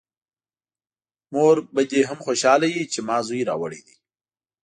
[1.33, 3.95] مور به دې هم خوشحاله وي چې ما زوی راوړی دی!